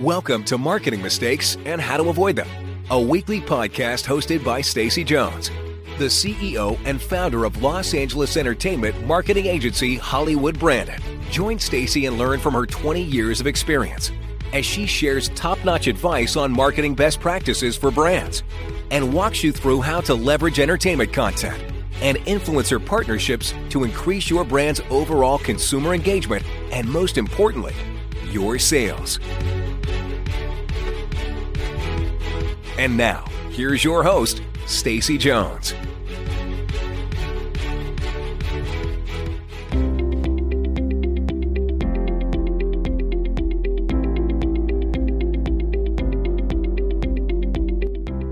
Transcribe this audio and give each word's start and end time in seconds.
Welcome 0.00 0.44
to 0.44 0.56
Marketing 0.56 1.02
Mistakes 1.02 1.58
and 1.66 1.82
How 1.82 1.98
to 1.98 2.08
Avoid 2.08 2.36
Them, 2.36 2.48
a 2.90 2.98
weekly 2.98 3.42
podcast 3.42 4.06
hosted 4.06 4.42
by 4.42 4.62
Stacy 4.62 5.04
Jones, 5.04 5.50
the 5.98 6.06
CEO 6.06 6.78
and 6.86 7.00
founder 7.00 7.44
of 7.44 7.62
Los 7.62 7.92
Angeles 7.92 8.38
entertainment 8.38 9.06
marketing 9.06 9.46
agency 9.46 9.96
Hollywood 9.96 10.58
Branded. 10.58 11.02
Join 11.30 11.58
Stacy 11.58 12.06
and 12.06 12.16
learn 12.16 12.40
from 12.40 12.54
her 12.54 12.64
20 12.64 13.02
years 13.02 13.38
of 13.38 13.46
experience 13.46 14.12
as 14.54 14.64
she 14.64 14.86
shares 14.86 15.28
top-notch 15.30 15.88
advice 15.88 16.36
on 16.36 16.50
marketing 16.50 16.94
best 16.94 17.20
practices 17.20 17.76
for 17.76 17.90
brands 17.90 18.44
and 18.90 19.12
walks 19.12 19.44
you 19.44 19.52
through 19.52 19.82
how 19.82 20.00
to 20.00 20.14
leverage 20.14 20.58
entertainment 20.58 21.12
content 21.12 21.73
and 22.00 22.18
influencer 22.18 22.84
partnerships 22.84 23.54
to 23.70 23.84
increase 23.84 24.28
your 24.30 24.44
brand's 24.44 24.80
overall 24.90 25.38
consumer 25.38 25.94
engagement 25.94 26.44
and 26.72 26.88
most 26.88 27.18
importantly, 27.18 27.74
your 28.30 28.58
sales. 28.58 29.20
And 32.78 32.96
now, 32.96 33.24
here's 33.50 33.84
your 33.84 34.02
host, 34.02 34.42
Stacy 34.66 35.16
Jones. 35.16 35.74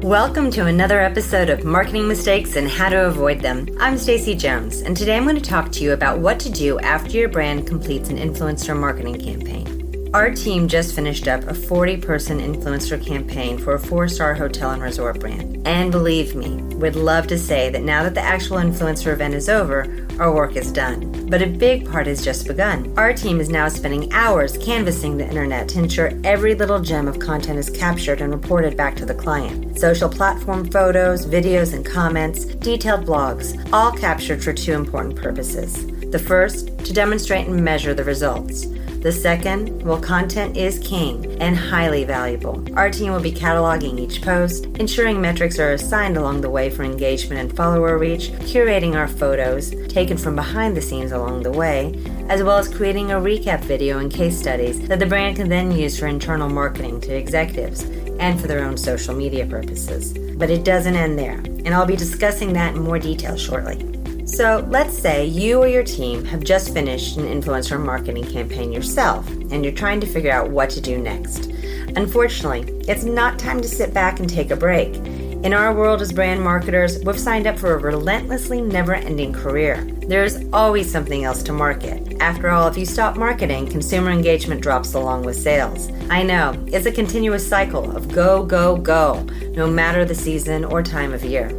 Welcome 0.02 0.51
to 0.52 0.66
another 0.66 1.01
episode 1.01 1.48
of 1.48 1.62
Marketing 1.62 2.09
Mistakes 2.09 2.56
and 2.56 2.69
How 2.69 2.88
to 2.88 3.06
Avoid 3.06 3.38
Them. 3.38 3.69
I'm 3.79 3.97
Stacy 3.97 4.34
Jones, 4.34 4.80
and 4.80 4.97
today 4.97 5.16
I'm 5.16 5.23
going 5.23 5.37
to 5.37 5.41
talk 5.41 5.70
to 5.70 5.84
you 5.84 5.93
about 5.93 6.19
what 6.19 6.41
to 6.41 6.51
do 6.51 6.80
after 6.80 7.12
your 7.12 7.29
brand 7.29 7.69
completes 7.69 8.09
an 8.09 8.16
influencer 8.16 8.77
marketing 8.77 9.21
campaign. 9.21 10.10
Our 10.12 10.32
team 10.32 10.66
just 10.66 10.96
finished 10.96 11.29
up 11.29 11.45
a 11.45 11.54
40 11.54 11.99
person 11.99 12.40
influencer 12.40 13.01
campaign 13.01 13.59
for 13.59 13.74
a 13.74 13.79
four 13.79 14.09
star 14.09 14.35
hotel 14.35 14.73
and 14.73 14.82
resort 14.82 15.21
brand. 15.21 15.65
And 15.68 15.93
believe 15.93 16.34
me, 16.34 16.57
we'd 16.74 16.96
love 16.96 17.29
to 17.29 17.38
say 17.38 17.71
that 17.71 17.84
now 17.84 18.02
that 18.02 18.15
the 18.15 18.23
actual 18.23 18.57
influencer 18.57 19.12
event 19.12 19.34
is 19.34 19.49
over, 19.49 19.87
our 20.18 20.34
work 20.34 20.57
is 20.57 20.73
done. 20.73 21.12
But 21.33 21.41
a 21.41 21.47
big 21.47 21.91
part 21.91 22.09
has 22.09 22.23
just 22.23 22.47
begun. 22.47 22.93
Our 22.99 23.15
team 23.15 23.41
is 23.41 23.49
now 23.49 23.66
spending 23.69 24.13
hours 24.13 24.59
canvassing 24.59 25.16
the 25.16 25.27
internet 25.27 25.66
to 25.71 25.79
ensure 25.79 26.13
every 26.24 26.55
little 26.55 26.79
gem 26.79 27.09
of 27.09 27.21
content 27.21 27.59
is 27.59 27.71
captured 27.71 28.21
and 28.21 28.30
reported 28.30 28.77
back 28.77 28.97
to 28.97 29.07
the 29.07 29.15
client. 29.15 29.79
Social 29.79 30.11
platform 30.11 30.71
photos, 30.71 31.24
videos, 31.24 31.73
and 31.73 31.87
comments, 31.87 32.45
detailed 32.45 33.07
blogs, 33.07 33.57
all 33.73 33.93
captured 33.93 34.45
for 34.45 34.52
two 34.52 34.74
important 34.74 35.16
purposes. 35.16 35.87
The 36.11 36.19
first, 36.19 36.69
to 36.85 36.93
demonstrate 36.93 37.46
and 37.46 37.65
measure 37.65 37.95
the 37.95 38.05
results. 38.05 38.67
The 39.03 39.11
second, 39.11 39.83
well, 39.83 40.01
content 40.01 40.57
is 40.57 40.79
king 40.79 41.37
and 41.43 41.57
highly 41.57 42.05
valuable. 42.05 42.65
Our 42.77 42.89
team 42.89 43.11
will 43.11 43.21
be 43.21 43.33
cataloging 43.33 43.99
each 43.99 44.23
post, 44.23 44.67
ensuring 44.79 45.21
metrics 45.21 45.59
are 45.59 45.73
assigned 45.73 46.17
along 46.17 46.41
the 46.41 46.51
way 46.51 46.71
for 46.71 46.85
engagement 46.85 47.41
and 47.41 47.57
follower 47.57 47.99
reach, 47.99 48.30
curating 48.53 48.95
our 48.95 49.09
photos 49.09 49.73
taken 49.89 50.17
from 50.17 50.37
behind 50.37 50.77
the 50.77 50.83
scenes 50.83 51.11
along 51.11 51.43
the 51.43 51.51
way, 51.51 52.01
as 52.29 52.45
well 52.45 52.59
as 52.59 52.73
creating 52.73 53.11
a 53.11 53.17
recap 53.17 53.65
video 53.65 53.99
and 53.99 54.13
case 54.13 54.39
studies 54.39 54.87
that 54.87 55.01
the 55.01 55.07
brand 55.07 55.35
can 55.35 55.49
then 55.49 55.73
use 55.73 55.99
for 55.99 56.07
internal 56.07 56.49
marketing 56.49 57.01
to 57.01 57.13
executives 57.13 57.83
and 58.21 58.41
for 58.41 58.47
their 58.47 58.65
own 58.65 58.77
social 58.77 59.17
media 59.17 59.45
purposes. 59.45 60.17
But 60.37 60.49
it 60.49 60.65
doesn't 60.65 60.95
end 60.95 61.19
there, 61.19 61.39
and 61.65 61.75
I'll 61.75 61.87
be 61.87 61.97
discussing 61.97 62.53
that 62.53 62.77
in 62.77 62.83
more 62.83 63.01
detail 63.01 63.37
shortly. 63.37 63.91
So 64.33 64.66
let's 64.71 64.97
say 64.97 65.27
you 65.27 65.59
or 65.59 65.69
your 65.69 65.84
team 65.84 66.25
have 66.25 66.43
just 66.43 66.72
finished 66.72 67.19
an 67.19 67.27
influencer 67.27 67.78
marketing 67.78 68.25
campaign 68.25 68.72
yourself 68.72 69.28
and 69.28 69.62
you're 69.62 69.75
trying 69.75 70.00
to 70.00 70.06
figure 70.06 70.33
out 70.33 70.49
what 70.49 70.71
to 70.71 70.81
do 70.81 70.97
next. 70.97 71.50
Unfortunately, 71.97 72.62
it's 72.89 73.05
not 73.05 73.39
time 73.39 73.61
to 73.61 73.69
sit 73.69 73.93
back 73.93 74.21
and 74.21 74.31
take 74.31 74.51
a 74.51 74.56
break. 74.56 74.97
In 75.45 75.53
our 75.53 75.75
world 75.75 76.01
as 76.01 76.12
brand 76.12 76.43
marketers, 76.43 76.99
we've 77.05 77.21
signed 77.21 77.47
up 77.47 77.59
for 77.59 77.75
a 77.75 77.79
relentlessly 77.79 78.62
never 78.62 78.95
ending 78.95 79.34
career. 79.34 79.84
There's 80.06 80.43
always 80.51 80.91
something 80.91 81.25
else 81.25 81.43
to 81.43 81.53
market. 81.53 82.17
After 82.19 82.49
all, 82.49 82.69
if 82.69 82.79
you 82.79 82.87
stop 82.87 83.19
marketing, 83.19 83.67
consumer 83.67 84.11
engagement 84.11 84.62
drops 84.62 84.95
along 84.95 85.25
with 85.25 85.37
sales. 85.37 85.91
I 86.09 86.23
know, 86.23 86.55
it's 86.69 86.87
a 86.87 86.93
continuous 86.93 87.47
cycle 87.47 87.95
of 87.95 88.11
go, 88.11 88.47
go, 88.47 88.79
go, 88.79 89.25
no 89.51 89.67
matter 89.67 90.06
the 90.06 90.15
season 90.15 90.65
or 90.65 90.83
time 90.83 91.12
of 91.12 91.23
year. 91.23 91.51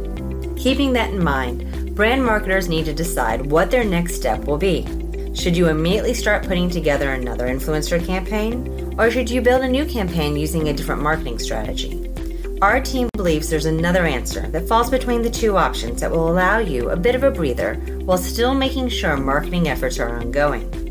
Keeping 0.56 0.92
that 0.94 1.10
in 1.10 1.22
mind, 1.22 1.73
brand 1.94 2.24
marketers 2.24 2.68
need 2.68 2.84
to 2.86 2.92
decide 2.92 3.46
what 3.46 3.70
their 3.70 3.84
next 3.84 4.16
step 4.16 4.44
will 4.46 4.58
be. 4.58 4.84
Should 5.32 5.56
you 5.56 5.68
immediately 5.68 6.12
start 6.12 6.46
putting 6.46 6.68
together 6.68 7.12
another 7.12 7.46
influencer 7.46 8.04
campaign, 8.04 8.94
or 8.98 9.12
should 9.12 9.30
you 9.30 9.40
build 9.40 9.62
a 9.62 9.68
new 9.68 9.84
campaign 9.84 10.36
using 10.36 10.68
a 10.68 10.72
different 10.72 11.02
marketing 11.02 11.38
strategy? 11.38 12.10
Our 12.60 12.80
team 12.80 13.08
believes 13.14 13.48
there's 13.48 13.66
another 13.66 14.06
answer 14.06 14.48
that 14.48 14.66
falls 14.66 14.90
between 14.90 15.22
the 15.22 15.30
two 15.30 15.56
options 15.56 16.00
that 16.00 16.10
will 16.10 16.30
allow 16.30 16.58
you 16.58 16.90
a 16.90 16.96
bit 16.96 17.14
of 17.14 17.22
a 17.22 17.30
breather 17.30 17.74
while 18.04 18.18
still 18.18 18.54
making 18.54 18.88
sure 18.88 19.16
marketing 19.16 19.68
efforts 19.68 19.98
are 20.00 20.18
ongoing. 20.18 20.83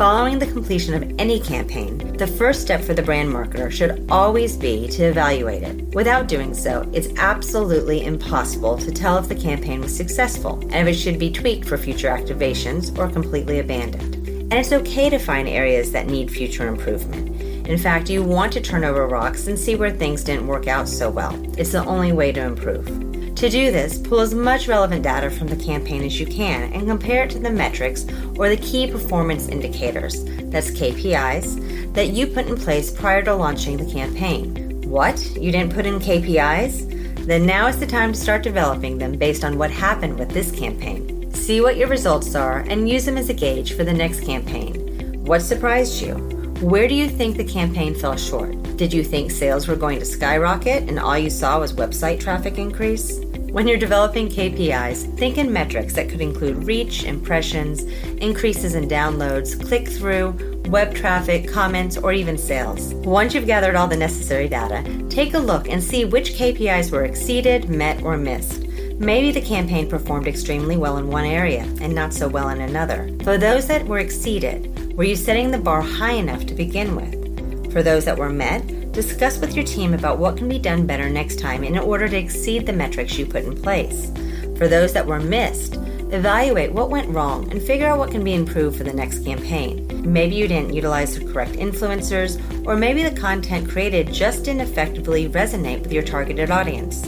Following 0.00 0.38
the 0.38 0.46
completion 0.46 0.94
of 0.94 1.14
any 1.18 1.38
campaign, 1.38 2.16
the 2.16 2.26
first 2.26 2.62
step 2.62 2.80
for 2.80 2.94
the 2.94 3.02
brand 3.02 3.28
marketer 3.28 3.70
should 3.70 4.06
always 4.10 4.56
be 4.56 4.88
to 4.88 5.02
evaluate 5.02 5.62
it. 5.62 5.94
Without 5.94 6.26
doing 6.26 6.54
so, 6.54 6.88
it's 6.94 7.08
absolutely 7.18 8.06
impossible 8.06 8.78
to 8.78 8.90
tell 8.90 9.18
if 9.18 9.28
the 9.28 9.34
campaign 9.34 9.82
was 9.82 9.94
successful 9.94 10.58
and 10.72 10.88
if 10.88 10.96
it 10.96 10.98
should 10.98 11.18
be 11.18 11.30
tweaked 11.30 11.68
for 11.68 11.76
future 11.76 12.08
activations 12.08 12.96
or 12.96 13.12
completely 13.12 13.58
abandoned. 13.58 14.26
And 14.26 14.54
it's 14.54 14.72
okay 14.72 15.10
to 15.10 15.18
find 15.18 15.46
areas 15.46 15.92
that 15.92 16.06
need 16.06 16.30
future 16.30 16.66
improvement. 16.66 17.38
In 17.68 17.76
fact, 17.76 18.08
you 18.08 18.22
want 18.22 18.54
to 18.54 18.62
turn 18.62 18.84
over 18.84 19.06
rocks 19.06 19.48
and 19.48 19.58
see 19.58 19.74
where 19.74 19.90
things 19.90 20.24
didn't 20.24 20.46
work 20.46 20.66
out 20.66 20.88
so 20.88 21.10
well. 21.10 21.38
It's 21.58 21.72
the 21.72 21.84
only 21.84 22.12
way 22.12 22.32
to 22.32 22.40
improve. 22.40 23.09
To 23.40 23.48
do 23.48 23.70
this, 23.70 23.96
pull 23.96 24.20
as 24.20 24.34
much 24.34 24.68
relevant 24.68 25.02
data 25.02 25.30
from 25.30 25.46
the 25.46 25.56
campaign 25.56 26.02
as 26.02 26.20
you 26.20 26.26
can 26.26 26.70
and 26.74 26.86
compare 26.86 27.24
it 27.24 27.30
to 27.30 27.38
the 27.38 27.48
metrics 27.48 28.04
or 28.36 28.50
the 28.50 28.58
key 28.58 28.86
performance 28.86 29.48
indicators, 29.48 30.22
that's 30.50 30.70
KPIs, 30.70 31.94
that 31.94 32.08
you 32.08 32.26
put 32.26 32.48
in 32.48 32.56
place 32.58 32.90
prior 32.90 33.22
to 33.22 33.34
launching 33.34 33.78
the 33.78 33.90
campaign. 33.90 34.82
What? 34.82 35.18
You 35.36 35.50
didn't 35.52 35.72
put 35.72 35.86
in 35.86 36.00
KPIs? 36.00 37.24
Then 37.24 37.46
now 37.46 37.66
is 37.66 37.80
the 37.80 37.86
time 37.86 38.12
to 38.12 38.20
start 38.20 38.42
developing 38.42 38.98
them 38.98 39.12
based 39.12 39.42
on 39.42 39.56
what 39.56 39.70
happened 39.70 40.18
with 40.18 40.28
this 40.32 40.52
campaign. 40.52 41.32
See 41.32 41.62
what 41.62 41.78
your 41.78 41.88
results 41.88 42.34
are 42.34 42.58
and 42.68 42.90
use 42.90 43.06
them 43.06 43.16
as 43.16 43.30
a 43.30 43.34
gauge 43.34 43.72
for 43.72 43.84
the 43.84 43.94
next 43.94 44.20
campaign. 44.20 45.24
What 45.24 45.40
surprised 45.40 46.02
you? 46.02 46.16
Where 46.60 46.86
do 46.86 46.94
you 46.94 47.08
think 47.08 47.38
the 47.38 47.44
campaign 47.44 47.94
fell 47.94 48.18
short? 48.18 48.76
Did 48.76 48.92
you 48.92 49.02
think 49.02 49.30
sales 49.30 49.66
were 49.66 49.76
going 49.76 49.98
to 49.98 50.04
skyrocket 50.04 50.90
and 50.90 50.98
all 50.98 51.16
you 51.16 51.30
saw 51.30 51.58
was 51.58 51.72
website 51.72 52.20
traffic 52.20 52.58
increase? 52.58 53.18
When 53.50 53.66
you're 53.66 53.78
developing 53.78 54.28
KPIs, 54.28 55.18
think 55.18 55.36
in 55.36 55.52
metrics 55.52 55.94
that 55.94 56.08
could 56.08 56.20
include 56.20 56.62
reach, 56.62 57.02
impressions, 57.02 57.82
increases 58.22 58.76
in 58.76 58.86
downloads, 58.86 59.60
click 59.66 59.88
through, 59.88 60.62
web 60.66 60.94
traffic, 60.94 61.50
comments, 61.50 61.96
or 61.96 62.12
even 62.12 62.38
sales. 62.38 62.94
Once 62.94 63.34
you've 63.34 63.46
gathered 63.46 63.74
all 63.74 63.88
the 63.88 63.96
necessary 63.96 64.48
data, 64.48 64.84
take 65.10 65.34
a 65.34 65.38
look 65.38 65.68
and 65.68 65.82
see 65.82 66.04
which 66.04 66.34
KPIs 66.34 66.92
were 66.92 67.04
exceeded, 67.04 67.68
met, 67.68 68.00
or 68.04 68.16
missed. 68.16 68.68
Maybe 69.00 69.32
the 69.32 69.40
campaign 69.40 69.90
performed 69.90 70.28
extremely 70.28 70.76
well 70.76 70.98
in 70.98 71.08
one 71.08 71.24
area 71.24 71.62
and 71.80 71.92
not 71.92 72.14
so 72.14 72.28
well 72.28 72.50
in 72.50 72.60
another. 72.60 73.10
For 73.24 73.36
those 73.36 73.66
that 73.66 73.84
were 73.84 73.98
exceeded, 73.98 74.96
were 74.96 75.02
you 75.02 75.16
setting 75.16 75.50
the 75.50 75.58
bar 75.58 75.82
high 75.82 76.12
enough 76.12 76.46
to 76.46 76.54
begin 76.54 76.94
with? 76.94 77.72
For 77.72 77.82
those 77.82 78.04
that 78.04 78.16
were 78.16 78.30
met, 78.30 78.62
Discuss 78.92 79.38
with 79.38 79.54
your 79.54 79.64
team 79.64 79.94
about 79.94 80.18
what 80.18 80.36
can 80.36 80.48
be 80.48 80.58
done 80.58 80.84
better 80.84 81.08
next 81.08 81.38
time 81.38 81.62
in 81.62 81.78
order 81.78 82.08
to 82.08 82.16
exceed 82.16 82.66
the 82.66 82.72
metrics 82.72 83.16
you 83.16 83.24
put 83.24 83.44
in 83.44 83.54
place. 83.54 84.10
For 84.56 84.66
those 84.66 84.92
that 84.94 85.06
were 85.06 85.20
missed, 85.20 85.76
evaluate 86.10 86.72
what 86.72 86.90
went 86.90 87.08
wrong 87.08 87.48
and 87.52 87.62
figure 87.62 87.86
out 87.86 87.98
what 87.98 88.10
can 88.10 88.24
be 88.24 88.34
improved 88.34 88.76
for 88.76 88.82
the 88.82 88.92
next 88.92 89.24
campaign. 89.24 89.86
Maybe 90.12 90.34
you 90.34 90.48
didn't 90.48 90.74
utilize 90.74 91.16
the 91.16 91.24
correct 91.24 91.52
influencers, 91.52 92.66
or 92.66 92.76
maybe 92.76 93.04
the 93.04 93.18
content 93.18 93.70
created 93.70 94.12
just 94.12 94.44
didn't 94.44 94.62
effectively 94.62 95.28
resonate 95.28 95.82
with 95.82 95.92
your 95.92 96.02
targeted 96.02 96.50
audience. 96.50 97.06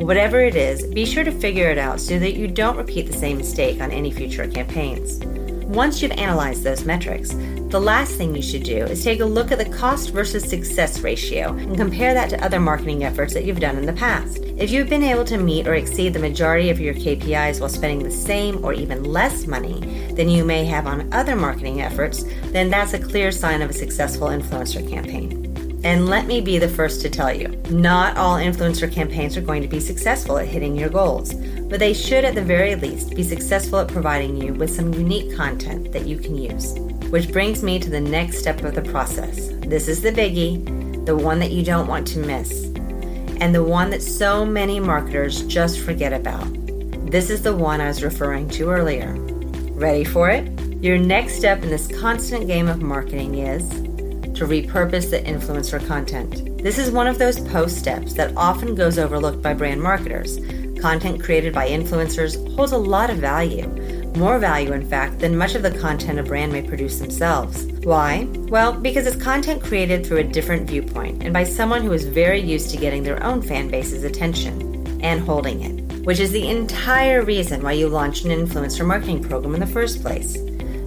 Whatever 0.00 0.40
it 0.40 0.54
is, 0.54 0.86
be 0.86 1.04
sure 1.04 1.24
to 1.24 1.32
figure 1.32 1.68
it 1.68 1.78
out 1.78 2.00
so 2.00 2.16
that 2.18 2.34
you 2.34 2.46
don't 2.46 2.76
repeat 2.76 3.08
the 3.08 3.12
same 3.12 3.38
mistake 3.38 3.80
on 3.80 3.90
any 3.90 4.12
future 4.12 4.46
campaigns. 4.46 5.18
Once 5.66 6.02
you've 6.02 6.12
analyzed 6.12 6.62
those 6.62 6.84
metrics, 6.84 7.30
the 7.70 7.80
last 7.80 8.16
thing 8.16 8.36
you 8.36 8.42
should 8.42 8.62
do 8.62 8.84
is 8.84 9.02
take 9.02 9.20
a 9.20 9.24
look 9.24 9.50
at 9.50 9.58
the 9.58 9.76
cost 9.76 10.10
versus 10.10 10.44
success 10.44 11.00
ratio 11.00 11.48
and 11.54 11.76
compare 11.76 12.14
that 12.14 12.30
to 12.30 12.44
other 12.44 12.60
marketing 12.60 13.02
efforts 13.02 13.34
that 13.34 13.44
you've 13.44 13.60
done 13.60 13.76
in 13.76 13.86
the 13.86 13.92
past. 13.94 14.38
If 14.58 14.70
you've 14.70 14.90
been 14.90 15.02
able 15.02 15.24
to 15.24 15.38
meet 15.38 15.66
or 15.66 15.74
exceed 15.74 16.12
the 16.12 16.18
majority 16.18 16.70
of 16.70 16.80
your 16.80 16.94
KPIs 16.94 17.60
while 17.60 17.68
spending 17.68 18.04
the 18.04 18.10
same 18.10 18.64
or 18.64 18.72
even 18.74 19.04
less 19.04 19.46
money 19.46 19.80
than 20.14 20.28
you 20.28 20.44
may 20.44 20.64
have 20.66 20.86
on 20.86 21.12
other 21.12 21.34
marketing 21.34 21.80
efforts, 21.80 22.24
then 22.52 22.70
that's 22.70 22.92
a 22.92 22.98
clear 22.98 23.32
sign 23.32 23.62
of 23.62 23.70
a 23.70 23.74
successful 23.74 24.28
influencer 24.28 24.88
campaign. 24.88 25.43
And 25.84 26.08
let 26.08 26.26
me 26.26 26.40
be 26.40 26.58
the 26.58 26.68
first 26.68 27.02
to 27.02 27.10
tell 27.10 27.30
you 27.30 27.48
not 27.68 28.16
all 28.16 28.38
influencer 28.38 28.90
campaigns 28.90 29.36
are 29.36 29.42
going 29.42 29.60
to 29.60 29.68
be 29.68 29.80
successful 29.80 30.38
at 30.38 30.48
hitting 30.48 30.74
your 30.74 30.88
goals, 30.88 31.34
but 31.34 31.78
they 31.78 31.92
should 31.92 32.24
at 32.24 32.34
the 32.34 32.42
very 32.42 32.74
least 32.74 33.14
be 33.14 33.22
successful 33.22 33.80
at 33.80 33.88
providing 33.88 34.34
you 34.34 34.54
with 34.54 34.74
some 34.74 34.94
unique 34.94 35.36
content 35.36 35.92
that 35.92 36.06
you 36.06 36.16
can 36.16 36.36
use. 36.36 36.72
Which 37.10 37.30
brings 37.30 37.62
me 37.62 37.78
to 37.80 37.90
the 37.90 38.00
next 38.00 38.38
step 38.38 38.64
of 38.64 38.74
the 38.74 38.80
process. 38.80 39.50
This 39.66 39.86
is 39.86 40.00
the 40.00 40.10
biggie, 40.10 41.04
the 41.04 41.16
one 41.16 41.38
that 41.40 41.52
you 41.52 41.62
don't 41.62 41.86
want 41.86 42.06
to 42.08 42.18
miss, 42.18 42.64
and 43.42 43.54
the 43.54 43.62
one 43.62 43.90
that 43.90 44.02
so 44.02 44.46
many 44.46 44.80
marketers 44.80 45.42
just 45.42 45.80
forget 45.80 46.14
about. 46.14 46.46
This 47.10 47.28
is 47.28 47.42
the 47.42 47.54
one 47.54 47.82
I 47.82 47.88
was 47.88 48.02
referring 48.02 48.48
to 48.50 48.70
earlier. 48.70 49.14
Ready 49.72 50.04
for 50.04 50.30
it? 50.30 50.48
Your 50.82 50.96
next 50.96 51.34
step 51.34 51.62
in 51.62 51.68
this 51.68 51.88
constant 52.00 52.46
game 52.46 52.68
of 52.68 52.80
marketing 52.80 53.36
is 53.36 53.70
to 54.34 54.46
repurpose 54.46 55.10
the 55.10 55.20
influencer 55.20 55.84
content. 55.86 56.62
This 56.62 56.78
is 56.78 56.90
one 56.90 57.06
of 57.06 57.18
those 57.18 57.40
post 57.48 57.78
steps 57.78 58.14
that 58.14 58.36
often 58.36 58.74
goes 58.74 58.98
overlooked 58.98 59.42
by 59.42 59.54
brand 59.54 59.82
marketers. 59.82 60.38
Content 60.80 61.22
created 61.22 61.54
by 61.54 61.68
influencers 61.68 62.36
holds 62.56 62.72
a 62.72 62.78
lot 62.78 63.10
of 63.10 63.18
value, 63.18 63.66
more 64.16 64.38
value, 64.38 64.72
in 64.72 64.88
fact, 64.88 65.18
than 65.18 65.36
much 65.36 65.54
of 65.54 65.62
the 65.62 65.76
content 65.78 66.18
a 66.18 66.22
brand 66.22 66.52
may 66.52 66.62
produce 66.62 66.98
themselves. 66.98 67.64
Why? 67.84 68.28
Well, 68.48 68.72
because 68.72 69.06
it's 69.06 69.22
content 69.22 69.62
created 69.62 70.06
through 70.06 70.18
a 70.18 70.24
different 70.24 70.68
viewpoint 70.68 71.22
and 71.22 71.32
by 71.32 71.44
someone 71.44 71.82
who 71.82 71.92
is 71.92 72.06
very 72.06 72.40
used 72.40 72.70
to 72.70 72.76
getting 72.76 73.02
their 73.02 73.22
own 73.24 73.42
fan 73.42 73.68
base's 73.68 74.04
attention 74.04 75.00
and 75.02 75.20
holding 75.20 75.62
it, 75.62 76.06
which 76.06 76.20
is 76.20 76.32
the 76.32 76.48
entire 76.48 77.22
reason 77.22 77.62
why 77.62 77.72
you 77.72 77.88
launched 77.88 78.24
an 78.24 78.30
influencer 78.30 78.86
marketing 78.86 79.22
program 79.22 79.54
in 79.54 79.60
the 79.60 79.66
first 79.66 80.00
place. 80.00 80.36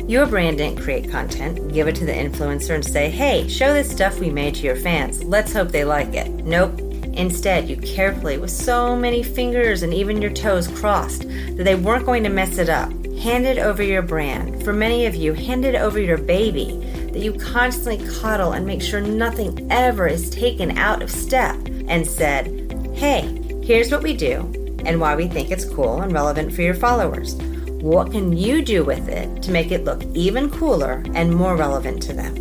Your 0.08 0.26
brand 0.26 0.60
didn't 0.60 0.80
create 0.80 1.12
content, 1.12 1.74
give 1.74 1.90
it 1.90 1.96
to 1.98 2.06
the 2.06 2.14
influencer, 2.14 2.74
and 2.74 2.86
say, 2.86 3.10
hey, 3.10 3.46
show 3.50 3.74
this 3.74 3.92
stuff 3.92 4.20
we 4.20 4.30
made 4.30 4.56
to 4.56 4.62
your 4.62 4.78
fans. 4.78 5.22
Let's 5.22 5.52
hope 5.52 5.68
they 5.68 5.84
like 5.84 6.14
it. 6.14 6.30
Nope. 6.30 6.80
Instead, 7.12 7.68
you 7.68 7.76
carefully, 7.76 8.38
with 8.38 8.50
so 8.50 8.96
many 8.96 9.22
fingers 9.22 9.84
and 9.84 9.94
even 9.94 10.22
your 10.22 10.32
toes 10.32 10.70
crossed, 10.70 11.24
that 11.24 11.64
they 11.66 11.76
weren't 11.76 12.06
going 12.06 12.24
to 12.24 12.30
mess 12.30 12.58
it 12.58 12.70
up, 12.70 12.90
handed 13.18 13.60
over 13.60 13.84
your 13.84 14.02
brand. 14.02 14.64
For 14.64 14.72
many 14.72 15.08
of 15.08 15.16
you, 15.16 15.34
handed 15.34 15.76
over 15.76 16.00
your 16.00 16.18
baby 16.18 16.80
that 17.12 17.20
you 17.20 17.34
constantly 17.34 18.08
coddle 18.20 18.54
and 18.54 18.66
make 18.66 18.82
sure 18.82 19.02
nothing 19.02 19.68
ever 19.70 20.08
is 20.08 20.30
taken 20.30 20.78
out 20.78 21.02
of 21.02 21.12
step, 21.12 21.58
and 21.90 22.08
said, 22.08 22.48
hey, 22.96 23.24
here's 23.62 23.92
what 23.92 24.04
we 24.04 24.16
do 24.16 24.42
and 24.86 25.02
why 25.02 25.18
we 25.18 25.28
think 25.28 25.52
it's 25.52 25.66
cool 25.66 26.02
and 26.02 26.14
relevant 26.14 26.54
for 26.54 26.62
your 26.62 26.76
followers. 26.76 27.36
What 27.82 28.12
can 28.12 28.36
you 28.36 28.64
do 28.64 28.84
with 28.84 29.08
it 29.08 29.44
to 29.44 29.52
make 29.52 29.72
it 29.72 29.86
look 29.86 30.04
even 30.16 30.50
cooler 30.50 31.04
and 31.14 31.34
more 31.34 31.56
relevant 31.56 32.02
to 32.04 32.14
them? 32.14 32.36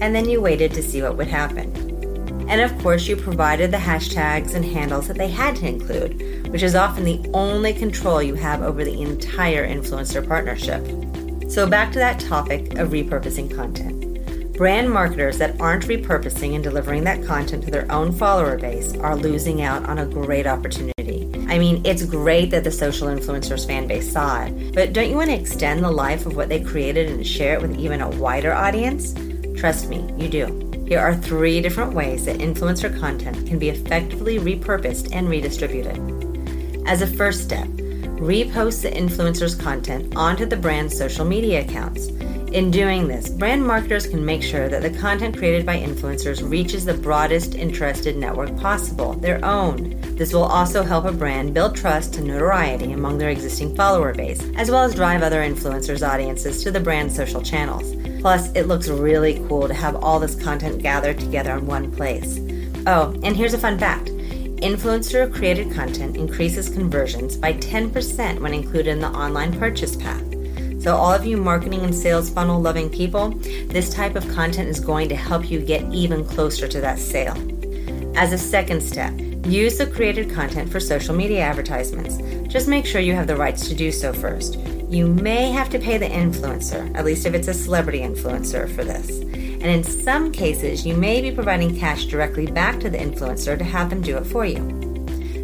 And 0.00 0.12
then 0.12 0.28
you 0.28 0.40
waited 0.40 0.74
to 0.74 0.82
see 0.82 1.00
what 1.02 1.16
would 1.16 1.28
happen. 1.28 1.70
And 2.48 2.60
of 2.60 2.76
course, 2.82 3.06
you 3.06 3.16
provided 3.16 3.70
the 3.70 3.76
hashtags 3.76 4.54
and 4.54 4.64
handles 4.64 5.06
that 5.06 5.16
they 5.16 5.28
had 5.28 5.54
to 5.56 5.68
include, 5.68 6.48
which 6.48 6.64
is 6.64 6.74
often 6.74 7.04
the 7.04 7.24
only 7.32 7.72
control 7.72 8.20
you 8.20 8.34
have 8.34 8.62
over 8.62 8.84
the 8.84 9.00
entire 9.00 9.64
influencer 9.66 10.26
partnership. 10.26 10.84
So, 11.48 11.68
back 11.68 11.92
to 11.92 12.00
that 12.00 12.18
topic 12.18 12.76
of 12.76 12.88
repurposing 12.88 13.54
content. 13.54 14.56
Brand 14.56 14.90
marketers 14.90 15.38
that 15.38 15.60
aren't 15.60 15.86
repurposing 15.86 16.56
and 16.56 16.64
delivering 16.64 17.04
that 17.04 17.24
content 17.24 17.64
to 17.64 17.70
their 17.70 17.90
own 17.90 18.10
follower 18.10 18.58
base 18.58 18.96
are 18.96 19.14
losing 19.14 19.62
out 19.62 19.88
on 19.88 20.00
a 20.00 20.06
great 20.06 20.48
opportunity. 20.48 20.91
I 21.52 21.58
mean, 21.58 21.84
it's 21.84 22.02
great 22.02 22.50
that 22.52 22.64
the 22.64 22.70
social 22.70 23.08
influencers 23.08 23.66
fan 23.66 23.86
base 23.86 24.10
saw 24.10 24.44
it, 24.44 24.74
but 24.74 24.94
don't 24.94 25.10
you 25.10 25.16
want 25.16 25.28
to 25.28 25.38
extend 25.38 25.84
the 25.84 25.90
life 25.90 26.24
of 26.24 26.34
what 26.34 26.48
they 26.48 26.60
created 26.60 27.10
and 27.10 27.26
share 27.26 27.52
it 27.52 27.60
with 27.60 27.78
even 27.78 28.00
a 28.00 28.08
wider 28.08 28.54
audience? 28.54 29.14
Trust 29.60 29.90
me, 29.90 30.10
you 30.16 30.30
do. 30.30 30.86
Here 30.88 30.98
are 30.98 31.14
three 31.14 31.60
different 31.60 31.92
ways 31.92 32.24
that 32.24 32.38
influencer 32.38 32.98
content 32.98 33.46
can 33.46 33.58
be 33.58 33.68
effectively 33.68 34.38
repurposed 34.38 35.14
and 35.14 35.28
redistributed. 35.28 35.98
As 36.88 37.02
a 37.02 37.06
first 37.06 37.42
step, 37.42 37.68
repost 38.16 38.80
the 38.80 38.90
influencer's 38.90 39.54
content 39.54 40.16
onto 40.16 40.46
the 40.46 40.56
brand's 40.56 40.96
social 40.96 41.26
media 41.26 41.60
accounts. 41.60 42.06
In 42.52 42.70
doing 42.70 43.08
this, 43.08 43.28
brand 43.28 43.66
marketers 43.66 44.06
can 44.06 44.24
make 44.24 44.42
sure 44.42 44.70
that 44.70 44.80
the 44.80 44.98
content 44.98 45.36
created 45.36 45.66
by 45.66 45.76
influencers 45.76 46.48
reaches 46.48 46.86
the 46.86 46.94
broadest 46.94 47.56
interested 47.56 48.16
network 48.16 48.56
possible, 48.56 49.12
their 49.12 49.44
own. 49.44 50.01
This 50.16 50.32
will 50.32 50.44
also 50.44 50.82
help 50.82 51.04
a 51.04 51.12
brand 51.12 51.54
build 51.54 51.74
trust 51.74 52.16
and 52.16 52.26
notoriety 52.26 52.92
among 52.92 53.18
their 53.18 53.30
existing 53.30 53.74
follower 53.74 54.14
base, 54.14 54.42
as 54.56 54.70
well 54.70 54.82
as 54.82 54.94
drive 54.94 55.22
other 55.22 55.40
influencers' 55.40 56.06
audiences 56.06 56.62
to 56.62 56.70
the 56.70 56.80
brand's 56.80 57.16
social 57.16 57.42
channels. 57.42 57.94
Plus, 58.20 58.52
it 58.52 58.68
looks 58.68 58.88
really 58.88 59.42
cool 59.48 59.66
to 59.66 59.74
have 59.74 59.96
all 59.96 60.20
this 60.20 60.34
content 60.34 60.82
gathered 60.82 61.18
together 61.18 61.54
in 61.54 61.66
one 61.66 61.90
place. 61.90 62.38
Oh, 62.86 63.18
and 63.22 63.36
here's 63.36 63.54
a 63.54 63.58
fun 63.58 63.78
fact 63.78 64.10
influencer 64.62 65.32
created 65.34 65.72
content 65.72 66.16
increases 66.16 66.68
conversions 66.68 67.36
by 67.36 67.52
10% 67.54 68.40
when 68.40 68.54
included 68.54 68.86
in 68.88 69.00
the 69.00 69.08
online 69.08 69.58
purchase 69.58 69.96
path. 69.96 70.22
So, 70.80 70.94
all 70.94 71.12
of 71.12 71.26
you 71.26 71.36
marketing 71.36 71.82
and 71.82 71.94
sales 71.94 72.30
funnel 72.30 72.60
loving 72.60 72.88
people, 72.88 73.30
this 73.68 73.92
type 73.92 74.14
of 74.14 74.28
content 74.28 74.68
is 74.68 74.78
going 74.78 75.08
to 75.08 75.16
help 75.16 75.50
you 75.50 75.60
get 75.60 75.92
even 75.92 76.24
closer 76.24 76.68
to 76.68 76.80
that 76.80 76.98
sale. 76.98 77.36
As 78.16 78.32
a 78.32 78.38
second 78.38 78.82
step, 78.82 79.12
use 79.44 79.78
the 79.78 79.86
created 79.86 80.30
content 80.30 80.70
for 80.70 80.80
social 80.80 81.14
media 81.14 81.40
advertisements. 81.40 82.18
Just 82.52 82.68
make 82.68 82.86
sure 82.86 83.00
you 83.00 83.14
have 83.14 83.26
the 83.26 83.36
rights 83.36 83.68
to 83.68 83.74
do 83.74 83.90
so 83.90 84.12
first. 84.12 84.58
You 84.88 85.06
may 85.06 85.50
have 85.50 85.70
to 85.70 85.78
pay 85.78 85.98
the 85.98 86.06
influencer, 86.06 86.94
at 86.94 87.04
least 87.04 87.26
if 87.26 87.34
it's 87.34 87.48
a 87.48 87.54
celebrity 87.54 88.00
influencer, 88.00 88.72
for 88.74 88.84
this. 88.84 89.20
And 89.20 89.64
in 89.64 89.84
some 89.84 90.32
cases, 90.32 90.86
you 90.86 90.96
may 90.96 91.20
be 91.20 91.30
providing 91.30 91.76
cash 91.76 92.06
directly 92.06 92.46
back 92.46 92.80
to 92.80 92.90
the 92.90 92.98
influencer 92.98 93.56
to 93.56 93.64
have 93.64 93.90
them 93.90 94.02
do 94.02 94.16
it 94.16 94.26
for 94.26 94.44
you. 94.44 94.60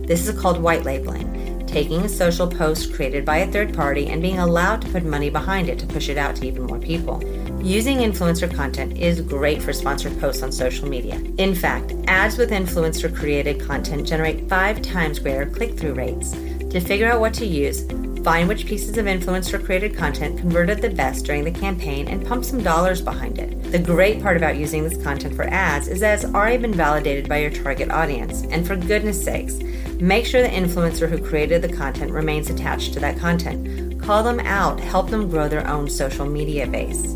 This 0.07 0.29
is 0.29 0.41
called 0.41 0.61
white 0.61 0.85
labeling 0.85 1.39
taking 1.69 2.01
a 2.01 2.09
social 2.09 2.49
post 2.49 2.95
created 2.95 3.25
by 3.25 3.37
a 3.39 3.53
third 3.53 3.75
party 3.75 4.07
and 4.07 4.23
being 4.23 4.39
allowed 4.39 4.81
to 4.81 4.89
put 4.89 5.05
money 5.05 5.29
behind 5.29 5.69
it 5.69 5.79
to 5.79 5.87
push 5.87 6.09
it 6.09 6.17
out 6.17 6.35
to 6.35 6.47
even 6.47 6.65
more 6.65 6.79
people. 6.79 7.21
Using 7.61 7.99
influencer 7.99 8.53
content 8.55 8.99
is 8.99 9.21
great 9.21 9.63
for 9.63 9.73
sponsored 9.73 10.19
posts 10.21 10.43
on 10.43 10.53
social 10.53 10.89
media. 10.89 11.17
In 11.39 11.55
fact, 11.55 11.93
ads 12.07 12.39
with 12.39 12.51
influencer 12.51 13.15
created 13.15 13.61
content 13.61 14.07
generate 14.07 14.49
five 14.49 14.81
times 14.81 15.19
greater 15.19 15.47
click 15.47 15.79
through 15.79 15.95
rates. 15.95 16.33
To 16.33 16.81
figure 16.81 17.11
out 17.11 17.21
what 17.21 17.35
to 17.35 17.47
use, 17.47 17.85
find 18.23 18.49
which 18.49 18.67
pieces 18.67 18.97
of 18.97 19.07
influencer 19.07 19.63
created 19.63 19.97
content 19.97 20.39
converted 20.39 20.81
the 20.81 20.91
best 20.91 21.25
during 21.25 21.45
the 21.45 21.51
campaign 21.51 22.09
and 22.09 22.27
pump 22.27 22.45
some 22.45 22.63
dollars 22.63 23.01
behind 23.01 23.39
it. 23.39 23.73
The 23.73 23.79
great 23.79 24.23
part 24.23 24.37
about 24.37 24.57
using 24.57 24.85
this 24.85 25.03
content 25.03 25.35
for 25.35 25.45
ads 25.45 25.89
is 25.89 26.01
that 26.01 26.15
it's 26.15 26.33
already 26.35 26.59
been 26.59 26.75
validated 26.75 27.29
by 27.29 27.39
your 27.39 27.51
target 27.51 27.91
audience. 27.91 28.43
And 28.51 28.67
for 28.67 28.77
goodness 28.77 29.23
sakes, 29.23 29.59
Make 30.01 30.27
sure 30.27 30.43
the 30.43 30.49
influencer 30.49 31.09
who 31.09 31.19
created 31.19 31.61
the 31.61 31.73
content 31.73 32.13
remains 32.13 32.51
attached 32.51 32.93
to 32.93 33.01
that 33.01 33.19
content. 33.19 34.01
Call 34.01 34.23
them 34.23 34.39
out, 34.39 34.79
help 34.79 35.11
them 35.11 35.29
grow 35.29 35.49
their 35.49 35.67
own 35.67 35.91
social 35.91 36.25
media 36.25 36.69
base. 36.69 37.15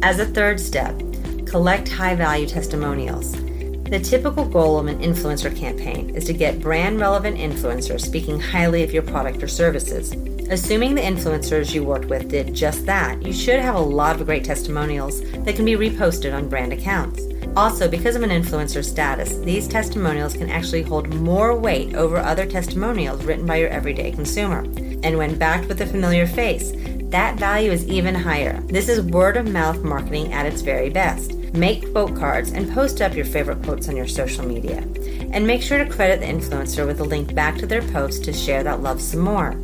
As 0.00 0.20
a 0.20 0.26
third 0.26 0.60
step, 0.60 0.96
collect 1.44 1.88
high 1.88 2.14
value 2.14 2.46
testimonials. 2.46 3.32
The 3.32 3.98
typical 3.98 4.44
goal 4.44 4.78
of 4.78 4.86
an 4.86 5.00
influencer 5.00 5.54
campaign 5.54 6.10
is 6.10 6.24
to 6.26 6.32
get 6.32 6.60
brand 6.60 7.00
relevant 7.00 7.36
influencers 7.36 8.02
speaking 8.02 8.38
highly 8.38 8.84
of 8.84 8.92
your 8.92 9.02
product 9.02 9.42
or 9.42 9.48
services. 9.48 10.12
Assuming 10.50 10.94
the 10.94 11.00
influencers 11.00 11.74
you 11.74 11.82
worked 11.82 12.04
with 12.04 12.28
did 12.28 12.54
just 12.54 12.86
that, 12.86 13.20
you 13.26 13.32
should 13.32 13.58
have 13.58 13.74
a 13.74 13.80
lot 13.80 14.20
of 14.20 14.26
great 14.26 14.44
testimonials 14.44 15.20
that 15.32 15.56
can 15.56 15.64
be 15.64 15.72
reposted 15.72 16.32
on 16.32 16.48
brand 16.48 16.72
accounts. 16.72 17.24
Also, 17.56 17.88
because 17.88 18.14
of 18.14 18.22
an 18.22 18.30
influencer 18.30 18.84
status, 18.84 19.36
these 19.38 19.66
testimonials 19.66 20.34
can 20.34 20.48
actually 20.48 20.82
hold 20.82 21.12
more 21.12 21.58
weight 21.58 21.96
over 21.96 22.18
other 22.18 22.46
testimonials 22.46 23.24
written 23.24 23.46
by 23.46 23.56
your 23.56 23.70
everyday 23.70 24.12
consumer. 24.12 24.60
And 25.02 25.18
when 25.18 25.36
backed 25.36 25.66
with 25.66 25.80
a 25.80 25.86
familiar 25.86 26.26
face, 26.26 26.72
that 27.10 27.38
value 27.38 27.70
is 27.70 27.86
even 27.86 28.14
higher. 28.14 28.60
This 28.62 28.88
is 28.88 29.00
word 29.00 29.38
of 29.38 29.48
mouth 29.48 29.82
marketing 29.82 30.32
at 30.32 30.44
its 30.44 30.60
very 30.60 30.90
best. 30.90 31.32
Make 31.54 31.90
quote 31.92 32.14
cards 32.14 32.52
and 32.52 32.70
post 32.70 33.00
up 33.00 33.16
your 33.16 33.24
favorite 33.24 33.62
quotes 33.62 33.88
on 33.88 33.96
your 33.96 34.06
social 34.06 34.46
media. 34.46 34.86
And 35.32 35.46
make 35.46 35.62
sure 35.62 35.82
to 35.82 35.88
credit 35.88 36.20
the 36.20 36.26
influencer 36.26 36.86
with 36.86 37.00
a 37.00 37.04
link 37.04 37.34
back 37.34 37.56
to 37.58 37.66
their 37.66 37.80
post 37.80 38.24
to 38.24 38.32
share 38.32 38.62
that 38.62 38.82
love 38.82 39.00
some 39.00 39.20
more. 39.20 39.58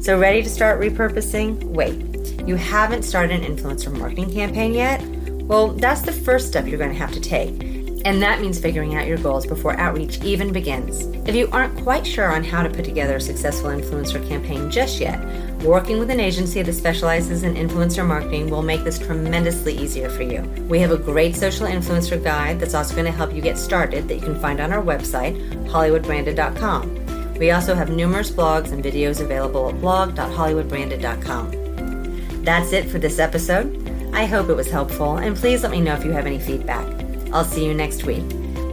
So, 0.00 0.18
ready 0.18 0.42
to 0.42 0.48
start 0.48 0.80
repurposing? 0.80 1.62
Wait, 1.64 2.46
you 2.46 2.54
haven't 2.56 3.02
started 3.02 3.42
an 3.42 3.56
influencer 3.56 3.92
marketing 3.96 4.32
campaign 4.32 4.72
yet? 4.72 5.02
Well, 5.46 5.68
that's 5.68 6.02
the 6.02 6.12
first 6.12 6.48
step 6.48 6.66
you're 6.66 6.78
going 6.78 6.92
to 6.92 6.98
have 6.98 7.12
to 7.12 7.20
take. 7.20 7.75
And 8.06 8.22
that 8.22 8.40
means 8.40 8.58
figuring 8.60 8.94
out 8.94 9.08
your 9.08 9.18
goals 9.18 9.46
before 9.46 9.76
outreach 9.80 10.22
even 10.22 10.52
begins. 10.52 11.06
If 11.28 11.34
you 11.34 11.48
aren't 11.50 11.76
quite 11.82 12.06
sure 12.06 12.32
on 12.32 12.44
how 12.44 12.62
to 12.62 12.70
put 12.70 12.84
together 12.84 13.16
a 13.16 13.20
successful 13.20 13.70
influencer 13.70 14.24
campaign 14.28 14.70
just 14.70 15.00
yet, 15.00 15.20
working 15.64 15.98
with 15.98 16.10
an 16.10 16.20
agency 16.20 16.62
that 16.62 16.72
specializes 16.72 17.42
in 17.42 17.56
influencer 17.56 18.06
marketing 18.06 18.48
will 18.48 18.62
make 18.62 18.84
this 18.84 19.00
tremendously 19.00 19.76
easier 19.76 20.08
for 20.08 20.22
you. 20.22 20.42
We 20.68 20.78
have 20.78 20.92
a 20.92 20.96
great 20.96 21.34
social 21.34 21.66
influencer 21.66 22.22
guide 22.22 22.60
that's 22.60 22.74
also 22.74 22.94
going 22.94 23.06
to 23.06 23.10
help 23.10 23.34
you 23.34 23.42
get 23.42 23.58
started 23.58 24.06
that 24.06 24.14
you 24.14 24.20
can 24.20 24.38
find 24.38 24.60
on 24.60 24.72
our 24.72 24.84
website, 24.84 25.36
hollywoodbranded.com. 25.66 27.34
We 27.38 27.50
also 27.50 27.74
have 27.74 27.90
numerous 27.90 28.30
blogs 28.30 28.70
and 28.70 28.84
videos 28.84 29.20
available 29.20 29.70
at 29.70 29.80
blog.hollywoodbranded.com. 29.80 32.44
That's 32.44 32.72
it 32.72 32.88
for 32.88 33.00
this 33.00 33.18
episode. 33.18 33.82
I 34.14 34.26
hope 34.26 34.48
it 34.48 34.54
was 34.54 34.70
helpful, 34.70 35.16
and 35.16 35.36
please 35.36 35.64
let 35.64 35.72
me 35.72 35.80
know 35.80 35.94
if 35.94 36.04
you 36.04 36.12
have 36.12 36.26
any 36.26 36.38
feedback. 36.38 37.05
I'll 37.32 37.44
see 37.44 37.64
you 37.64 37.74
next 37.74 38.04
week. 38.04 38.24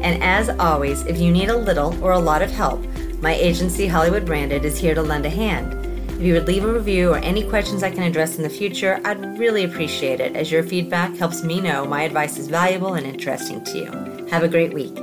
And 0.02 0.22
as 0.22 0.50
always, 0.50 1.02
if 1.06 1.18
you 1.18 1.32
need 1.32 1.50
a 1.50 1.58
little 1.58 2.02
or 2.04 2.12
a 2.12 2.20
lot 2.20 2.42
of 2.42 2.52
help, 2.52 2.86
my 3.22 3.34
agency, 3.34 3.88
Hollywood 3.88 4.26
Branded, 4.26 4.66
is 4.66 4.78
here 4.78 4.94
to 4.94 5.02
lend 5.02 5.26
a 5.26 5.30
hand. 5.30 5.74
If 6.12 6.22
you 6.22 6.34
would 6.34 6.48
leave 6.48 6.64
a 6.64 6.72
review 6.72 7.12
or 7.12 7.18
any 7.18 7.48
questions 7.48 7.84
I 7.84 7.90
can 7.90 8.04
address 8.04 8.38
in 8.38 8.44
the 8.44 8.50
future, 8.50 9.00
I'd 9.04 9.40
really 9.40 9.64
appreciate 9.64 10.20
it 10.20 10.36
as 10.36 10.52
your 10.52 10.64
feedback 10.64 11.16
helps 11.16 11.44
me 11.44 11.60
know 11.60 11.86
my 11.86 12.04
advice 12.04 12.38
is 12.38 12.48
valuable 12.48 12.94
and 12.94 13.06
interesting 13.06 13.64
to 13.66 13.78
you. 13.78 14.28
Have 14.30 14.44
a 14.44 14.48
great 14.48 14.74
week. 14.74 15.03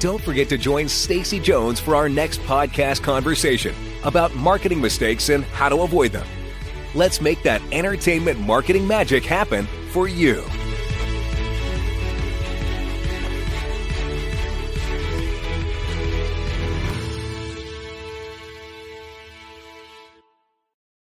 Don't 0.00 0.22
forget 0.22 0.48
to 0.48 0.56
join 0.56 0.88
Stacy 0.88 1.38
Jones 1.38 1.78
for 1.78 1.94
our 1.94 2.08
next 2.08 2.40
podcast 2.40 3.02
conversation 3.02 3.74
about 4.02 4.34
marketing 4.34 4.80
mistakes 4.80 5.28
and 5.28 5.44
how 5.44 5.68
to 5.68 5.82
avoid 5.82 6.10
them. 6.12 6.26
Let's 6.94 7.20
make 7.20 7.42
that 7.42 7.60
entertainment 7.70 8.40
marketing 8.40 8.88
magic 8.88 9.26
happen 9.26 9.66
for 9.90 10.08
you. 10.08 10.42